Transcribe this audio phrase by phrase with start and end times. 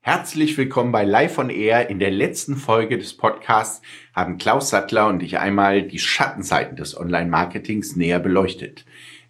[0.00, 1.90] Herzlich willkommen bei Live on Air.
[1.90, 3.82] In der letzten Folge des Podcasts
[4.16, 8.84] haben Klaus Sattler und ich einmal die Schattenseiten des Online-Marketings näher beleuchtet.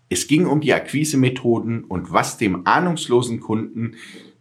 [0.09, 3.97] Es ging um die Akquisemethoden und was dem ahnungslosen Kunden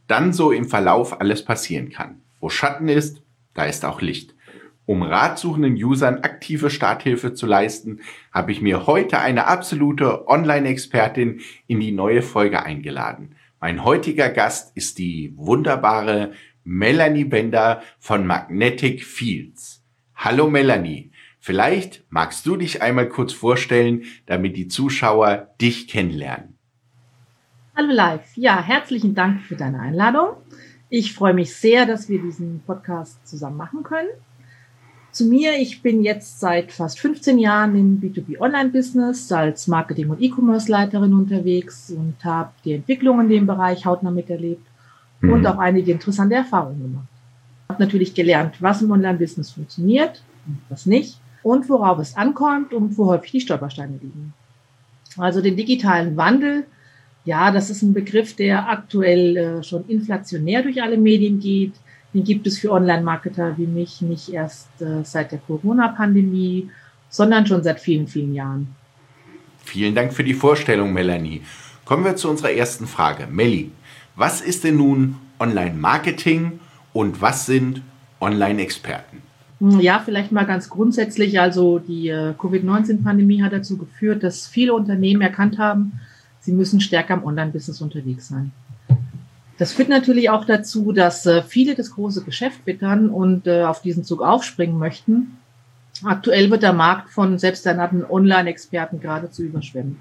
[0.08, 2.22] dann so im Verlauf alles passieren kann.
[2.40, 3.22] Wo Schatten ist,
[3.56, 4.36] da ist auch Licht.
[4.90, 8.00] Um ratsuchenden Usern aktive Starthilfe zu leisten,
[8.32, 13.36] habe ich mir heute eine absolute Online-Expertin in die neue Folge eingeladen.
[13.62, 16.32] Mein heutiger Gast ist die wunderbare
[16.64, 19.86] Melanie Bender von Magnetic Fields.
[20.16, 26.58] Hallo Melanie, vielleicht magst du dich einmal kurz vorstellen, damit die Zuschauer dich kennenlernen.
[27.78, 28.36] Hallo live.
[28.36, 30.38] Ja, herzlichen Dank für deine Einladung.
[30.90, 34.10] Ich freue mich sehr, dass wir diesen Podcast zusammen machen können.
[35.12, 41.14] Zu mir, ich bin jetzt seit fast 15 Jahren im B2B-Online-Business als Marketing- und E-Commerce-Leiterin
[41.14, 44.66] unterwegs und habe die Entwicklung in dem Bereich hautnah miterlebt
[45.22, 45.34] mhm.
[45.34, 47.08] und auch einige interessante Erfahrungen gemacht.
[47.64, 52.72] Ich habe natürlich gelernt, was im Online-Business funktioniert und was nicht und worauf es ankommt
[52.72, 54.34] und wo häufig die Stolpersteine liegen.
[55.18, 56.66] Also den digitalen Wandel,
[57.26, 61.74] ja, das ist ein Begriff, der aktuell äh, schon inflationär durch alle Medien geht
[62.14, 66.70] den gibt es für Online-Marketer wie mich nicht erst äh, seit der Corona-Pandemie,
[67.10, 68.76] sondern schon seit vielen, vielen Jahren.
[69.64, 71.42] Vielen Dank für die Vorstellung, Melanie.
[71.86, 73.28] Kommen wir zu unserer ersten Frage.
[73.28, 73.72] Melli,
[74.16, 76.60] was ist denn nun Online-Marketing
[76.94, 77.82] und was sind
[78.20, 79.22] Online-Experten?
[79.60, 81.40] Hm, ja, vielleicht mal ganz grundsätzlich.
[81.40, 86.00] Also die äh, Covid-19-Pandemie hat dazu geführt, dass viele Unternehmen erkannt haben,
[86.40, 88.52] sie müssen stärker im Online-Business unterwegs sein.
[89.60, 93.82] Das führt natürlich auch dazu, dass äh, viele das große Geschäft wittern und äh, auf
[93.82, 95.38] diesen Zug aufspringen möchten.
[96.02, 99.98] Aktuell wird der Markt von selbsternannten Online-Experten geradezu überschwemmt.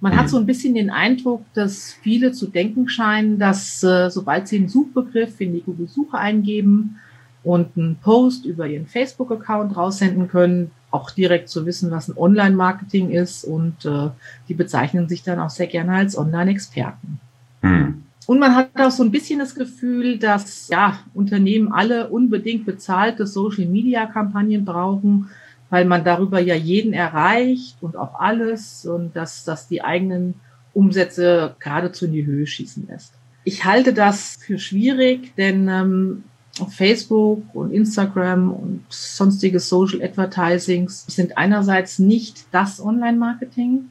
[0.00, 4.46] Man hat so ein bisschen den Eindruck, dass viele zu denken scheinen, dass äh, sobald
[4.46, 6.98] sie einen Suchbegriff in die Google-Suche eingeben
[7.44, 13.10] und einen Post über ihren Facebook-Account raussenden können, auch direkt zu wissen, was ein Online-Marketing
[13.10, 14.10] ist und äh,
[14.48, 17.20] die bezeichnen sich dann auch sehr gerne als Online-Experten.
[17.62, 18.02] Hm.
[18.26, 23.26] Und man hat auch so ein bisschen das Gefühl, dass ja, Unternehmen alle unbedingt bezahlte
[23.26, 25.30] Social-Media-Kampagnen brauchen,
[25.70, 30.34] weil man darüber ja jeden erreicht und auch alles und dass, dass die eigenen
[30.74, 33.14] Umsätze geradezu in die Höhe schießen lässt.
[33.44, 36.24] Ich halte das für schwierig, denn ähm,
[36.68, 43.86] Facebook und Instagram und sonstige Social Advertisings sind einerseits nicht das Online-Marketing,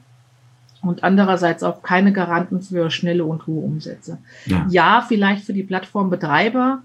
[0.82, 4.18] und andererseits auch keine Garanten für schnelle und hohe Umsätze.
[4.46, 6.82] Ja, ja vielleicht für die Plattformbetreiber,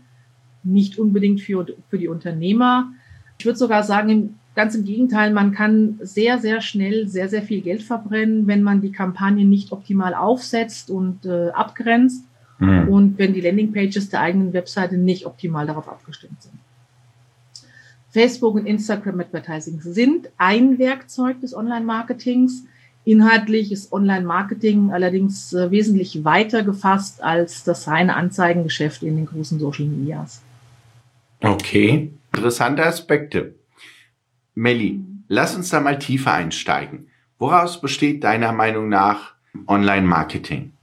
[0.63, 2.91] nicht unbedingt für, für die Unternehmer.
[3.39, 7.61] Ich würde sogar sagen, ganz im Gegenteil, man kann sehr, sehr schnell sehr, sehr viel
[7.61, 12.23] Geld verbrennen, wenn man die Kampagne nicht optimal aufsetzt und äh, abgrenzt
[12.59, 12.87] mhm.
[12.89, 16.55] und wenn die Landingpages der eigenen Webseite nicht optimal darauf abgestimmt sind.
[18.09, 22.65] Facebook und Instagram Advertising sind ein Werkzeug des Online-Marketings
[23.07, 29.59] Inhaltlich ist Online-Marketing allerdings äh, wesentlich weiter gefasst als das reine Anzeigengeschäft in den großen
[29.59, 30.41] Social Medias.
[31.41, 33.55] Okay, interessante Aspekte.
[34.55, 37.07] Melli, lass uns da mal tiefer einsteigen.
[37.39, 39.35] Woraus besteht deiner Meinung nach
[39.67, 40.73] Online-Marketing?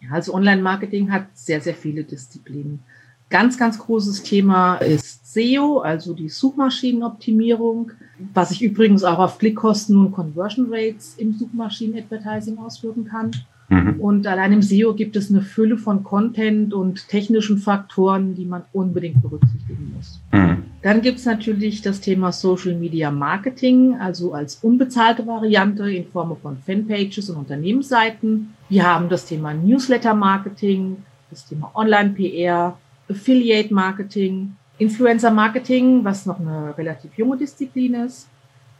[0.00, 2.82] Ja, also Online-Marketing hat sehr, sehr viele Disziplinen.
[3.30, 7.92] Ganz, ganz großes Thema ist SEO, also die Suchmaschinenoptimierung,
[8.34, 13.30] was sich übrigens auch auf Klickkosten und Conversion Rates im Suchmaschinen-Advertising auswirken kann.
[13.68, 14.00] Mhm.
[14.00, 18.62] Und allein im SEO gibt es eine Fülle von Content und technischen Faktoren, die man
[18.72, 20.20] unbedingt berücksichtigen muss.
[20.32, 20.64] Mhm.
[20.82, 26.36] Dann gibt es natürlich das Thema Social Media Marketing, also als unbezahlte Variante in Form
[26.42, 28.54] von Fanpages und Unternehmensseiten.
[28.68, 30.96] Wir haben das Thema Newsletter Marketing,
[31.30, 32.76] das Thema Online-PR,
[33.10, 38.28] Affiliate Marketing, Influencer Marketing, was noch eine relativ junge Disziplin ist.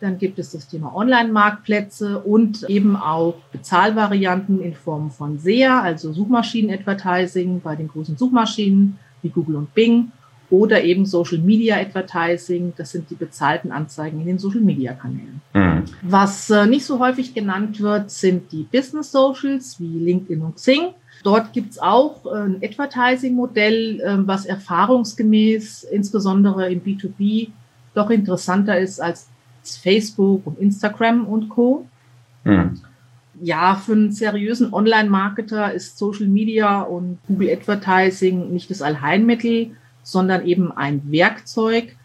[0.00, 6.12] Dann gibt es das Thema Online-Marktplätze und eben auch Bezahlvarianten in Form von SEA, also
[6.12, 10.10] Suchmaschinen-Advertising bei den großen Suchmaschinen wie Google und Bing
[10.50, 15.40] oder eben Social Media Advertising, das sind die bezahlten Anzeigen in den Social Media Kanälen.
[15.54, 15.84] Mhm.
[16.02, 20.88] Was äh, nicht so häufig genannt wird, sind die Business Socials wie LinkedIn und Xing.
[21.22, 27.48] Dort gibt's auch äh, ein Advertising-Modell, äh, was erfahrungsgemäß insbesondere im B2B
[27.94, 29.28] doch interessanter ist als
[29.62, 31.86] Facebook und Instagram und Co.
[32.44, 32.80] Mhm.
[33.42, 39.72] Ja, für einen seriösen Online-Marketer ist Social Media und Google Advertising nicht das Allheilmittel,
[40.02, 41.96] sondern eben ein Werkzeug,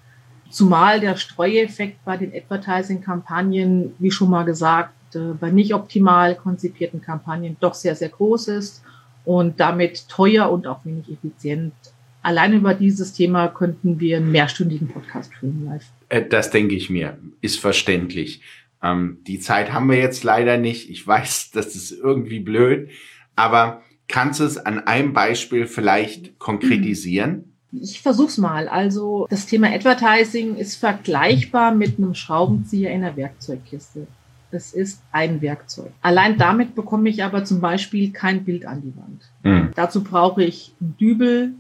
[0.56, 7.02] Zumal der Streueffekt bei den Advertising-Kampagnen, wie schon mal gesagt, äh, bei nicht optimal konzipierten
[7.02, 8.85] Kampagnen doch sehr, sehr groß ist
[9.26, 11.74] und damit teuer und auch wenig effizient.
[12.22, 15.86] Allein über dieses Thema könnten wir einen mehrstündigen Podcast führen live.
[16.10, 18.42] Äh, das denke ich mir, ist verständlich.
[18.82, 20.90] Ähm, die Zeit haben wir jetzt leider nicht.
[20.90, 22.90] Ich weiß, das ist irgendwie blöd,
[23.36, 27.52] aber kannst du es an einem Beispiel vielleicht konkretisieren?
[27.72, 28.68] Ich versuch's mal.
[28.70, 34.08] Also das Thema Advertising ist vergleichbar mit einem Schraubenzieher in der Werkzeugkiste.
[34.52, 35.92] Es ist ein Werkzeug.
[36.02, 39.30] Allein damit bekomme ich aber zum Beispiel kein Bild an die Wand.
[39.44, 39.72] Mhm.
[39.76, 41.54] Dazu brauche ich einen Dübel,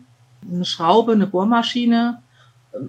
[0.49, 2.21] eine Schraube, eine Bohrmaschine.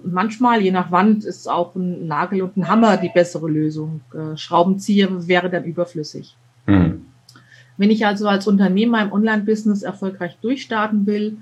[0.05, 4.01] Manchmal, je nach Wand, ist auch ein Nagel und ein Hammer die bessere Lösung.
[4.13, 6.35] Äh, Schraubenzieher wäre dann überflüssig.
[6.65, 7.05] Mhm.
[7.77, 11.37] Wenn ich also als Unternehmer im Online-Business erfolgreich durchstarten will,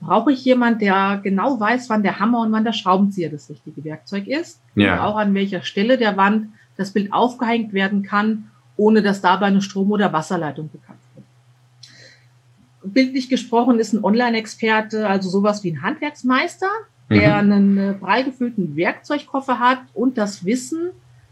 [0.00, 3.82] brauche ich jemand, der genau weiß, wann der Hammer und wann der Schraubenzieher das richtige
[3.84, 4.60] Werkzeug ist.
[4.74, 4.94] Ja.
[4.94, 6.48] Und auch an welcher Stelle der Wand
[6.78, 12.94] das Bild aufgehängt werden kann, ohne dass dabei eine Strom- oder Wasserleitung bekannt wird.
[12.94, 16.70] Bildlich gesprochen ist ein Online-Experte also sowas wie ein Handwerksmeister,
[17.10, 17.52] der mhm.
[17.52, 20.90] einen äh, prall gefüllten Werkzeugkoffer hat und das Wissen,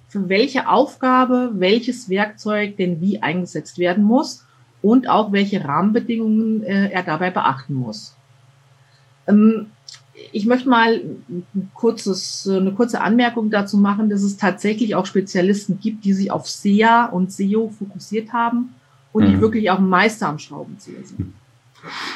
[0.09, 4.45] für welche Aufgabe welches Werkzeug denn wie eingesetzt werden muss
[4.83, 8.17] und auch welche Rahmenbedingungen äh, er dabei beachten muss.
[9.27, 9.67] Ähm,
[10.33, 15.79] ich möchte mal ein kurzes, eine kurze Anmerkung dazu machen, dass es tatsächlich auch Spezialisten
[15.81, 18.75] gibt, die sich auf SEA und SEO fokussiert haben
[19.13, 19.29] und mhm.
[19.29, 21.35] die wirklich auch Meister am Schraubenzieher sind.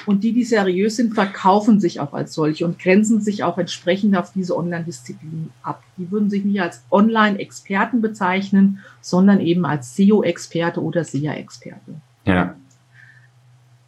[0.05, 4.17] Und die, die seriös sind, verkaufen sich auch als solche und grenzen sich auch entsprechend
[4.17, 5.82] auf diese Online-Disziplin ab.
[5.96, 12.00] Die würden sich nicht als Online-Experten bezeichnen, sondern eben als SEO-Experte oder SEA-Experte.
[12.25, 12.56] Ja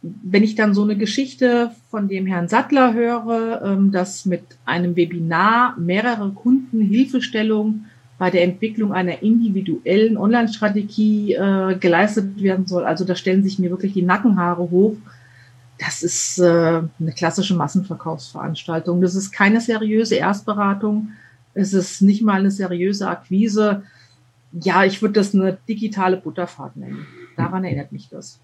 [0.03, 4.97] wenn ich dann so eine Geschichte von dem Herrn Sattler höre, ähm, dass mit einem
[4.97, 7.85] Webinar mehrere Kunden Hilfestellung
[8.17, 13.69] bei der Entwicklung einer individuellen Online-Strategie äh, geleistet werden soll, also da stellen sich mir
[13.69, 14.97] wirklich die Nackenhaare hoch.
[15.79, 19.01] Das ist äh, eine klassische Massenverkaufsveranstaltung.
[19.01, 21.09] Das ist keine seriöse Erstberatung.
[21.53, 23.83] Es ist nicht mal eine seriöse Akquise.
[24.51, 27.07] Ja, ich würde das eine digitale Butterfahrt nennen.
[27.35, 28.39] Daran erinnert mich das.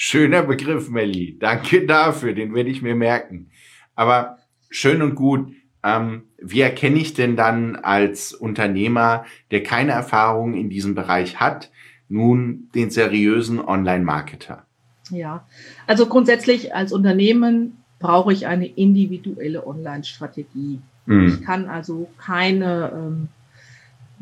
[0.00, 1.36] Schöner Begriff, Melli.
[1.40, 3.50] Danke dafür, den werde ich mir merken.
[3.96, 4.38] Aber
[4.70, 5.52] schön und gut.
[5.82, 11.72] Ähm, wie erkenne ich denn dann als Unternehmer, der keine Erfahrung in diesem Bereich hat,
[12.08, 14.64] nun den seriösen Online-Marketer?
[15.10, 15.44] Ja,
[15.88, 20.78] also grundsätzlich als Unternehmen brauche ich eine individuelle Online-Strategie.
[21.06, 21.26] Mhm.
[21.26, 23.28] Ich kann also keine ähm,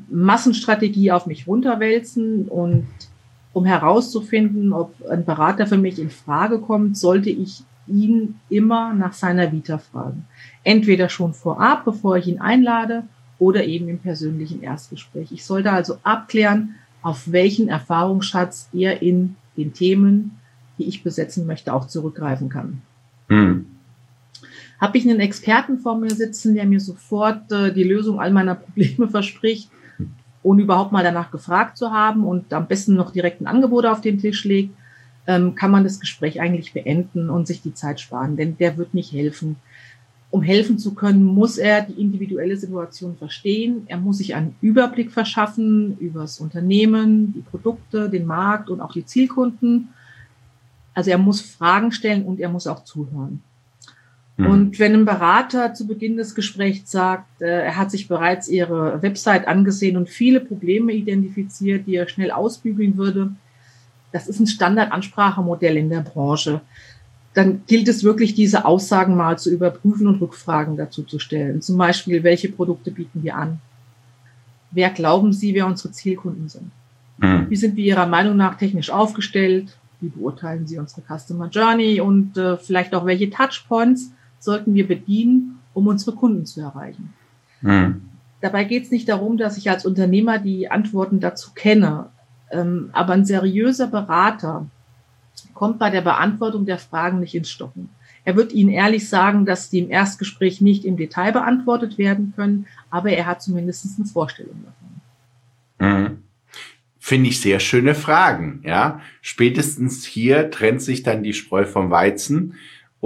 [0.08, 2.87] Massenstrategie auf mich runterwälzen und
[3.56, 9.14] um herauszufinden, ob ein Berater für mich in Frage kommt, sollte ich ihn immer nach
[9.14, 10.26] seiner Vita fragen.
[10.62, 13.04] Entweder schon vorab, bevor ich ihn einlade,
[13.38, 15.32] oder eben im persönlichen Erstgespräch.
[15.32, 20.32] Ich sollte also abklären, auf welchen Erfahrungsschatz er in den Themen,
[20.76, 22.82] die ich besetzen möchte, auch zurückgreifen kann.
[23.30, 23.64] Hm.
[24.78, 28.56] Habe ich einen Experten vor mir sitzen, der mir sofort äh, die Lösung all meiner
[28.56, 29.70] Probleme verspricht,
[30.46, 34.00] ohne überhaupt mal danach gefragt zu haben und am besten noch direkt ein Angebot auf
[34.00, 34.72] den Tisch legt,
[35.26, 38.94] ähm, kann man das Gespräch eigentlich beenden und sich die Zeit sparen, denn der wird
[38.94, 39.56] nicht helfen.
[40.31, 43.82] Um helfen zu können, muss er die individuelle Situation verstehen.
[43.87, 48.92] Er muss sich einen Überblick verschaffen über das Unternehmen, die Produkte, den Markt und auch
[48.92, 49.88] die Zielkunden.
[50.94, 53.42] Also er muss Fragen stellen und er muss auch zuhören.
[54.37, 54.47] Mhm.
[54.47, 59.00] Und wenn ein Berater zu Beginn des Gesprächs sagt, äh, er hat sich bereits ihre
[59.02, 63.33] Website angesehen und viele Probleme identifiziert, die er schnell ausbügeln würde,
[64.12, 66.61] das ist ein Standardansprachemodell in der Branche.
[67.35, 71.61] Dann gilt es wirklich, diese Aussagen mal zu überprüfen und Rückfragen dazu zu stellen.
[71.61, 73.61] Zum Beispiel, welche Produkte bieten wir an?
[74.71, 76.71] Wer glauben Sie, wer unsere Zielkunden sind?
[77.19, 77.50] Mhm.
[77.50, 79.76] Wie sind wir Ihrer Meinung nach technisch aufgestellt?
[80.00, 85.59] Wie beurteilen Sie unsere Customer Journey und äh, vielleicht auch welche Touchpoints sollten wir bedienen,
[85.75, 87.12] um unsere Kunden zu erreichen.
[87.61, 88.02] Mhm.
[88.40, 92.11] Dabei geht es nicht darum, dass ich als Unternehmer die Antworten dazu kenne,
[92.50, 94.66] ähm, aber ein seriöser Berater
[95.55, 97.88] kommt bei der Beantwortung der Fragen nicht ins Stocken.
[98.25, 102.66] Er wird Ihnen ehrlich sagen, dass die im Erstgespräch nicht im Detail beantwortet werden können,
[102.90, 104.64] aber er hat zumindest eine Vorstellung
[105.78, 106.02] davon.
[106.02, 106.19] Mhm.
[106.99, 109.00] Finde ich sehr schöne Fragen, ja.
[109.23, 112.55] Spätestens hier trennt sich dann die Spreu vom Weizen.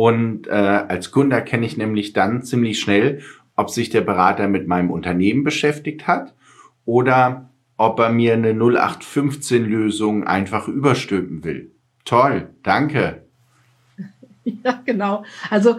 [0.01, 3.21] Und äh, als Kunde erkenne ich nämlich dann ziemlich schnell,
[3.55, 6.33] ob sich der Berater mit meinem Unternehmen beschäftigt hat
[6.87, 11.73] oder ob er mir eine 0815-Lösung einfach überstülpen will.
[12.07, 13.27] Toll, danke.
[14.65, 15.23] Ja, genau.
[15.51, 15.77] Also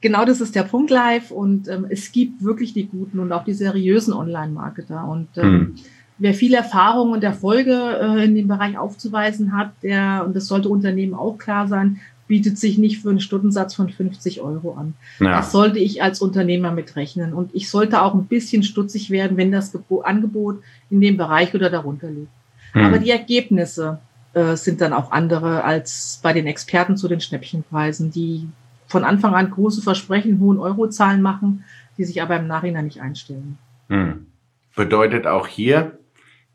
[0.00, 3.44] Genau das ist der Punkt live und ähm, es gibt wirklich die guten und auch
[3.44, 5.74] die seriösen Online-Marketer und ähm, hm.
[6.16, 10.70] wer viel Erfahrung und Erfolge äh, in dem Bereich aufzuweisen hat, der, und das sollte
[10.70, 14.94] Unternehmen auch klar sein, bietet sich nicht für einen Stundensatz von 50 Euro an.
[15.20, 15.36] Ja.
[15.36, 19.52] Das sollte ich als Unternehmer mitrechnen und ich sollte auch ein bisschen stutzig werden, wenn
[19.52, 22.30] das Angebot in dem Bereich oder darunter liegt.
[22.72, 22.84] Hm.
[22.84, 23.98] Aber die Ergebnisse
[24.32, 28.48] äh, sind dann auch andere als bei den Experten zu den Schnäppchenpreisen, die
[28.86, 31.64] von Anfang an große Versprechen, hohen Eurozahlen machen,
[31.98, 33.58] die sich aber im Nachhinein nicht einstellen.
[33.88, 34.26] Hm.
[34.74, 35.98] Bedeutet auch hier,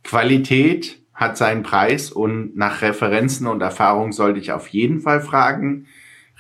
[0.04, 5.86] Qualität hat seinen Preis und nach Referenzen und Erfahrung sollte ich auf jeden Fall fragen.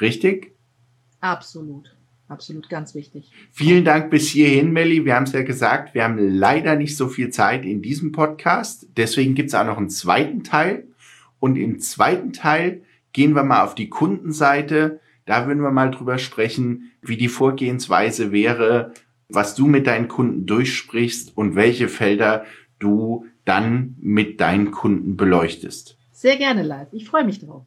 [0.01, 0.53] Richtig?
[1.19, 1.95] Absolut.
[2.27, 3.31] Absolut, ganz wichtig.
[3.51, 5.03] Vielen Dank bis hierhin, Melli.
[5.03, 8.87] Wir haben es ja gesagt, wir haben leider nicht so viel Zeit in diesem Podcast.
[8.97, 10.87] Deswegen gibt es auch noch einen zweiten Teil.
[11.39, 12.83] Und im zweiten Teil
[13.13, 18.31] gehen wir mal auf die Kundenseite da würden wir mal drüber sprechen, wie die Vorgehensweise
[18.31, 18.93] wäre,
[19.27, 22.45] was du mit deinen Kunden durchsprichst und welche Felder
[22.79, 25.97] du dann mit deinen Kunden beleuchtest.
[26.11, 26.89] Sehr gerne live.
[26.91, 27.65] Ich freue mich drauf.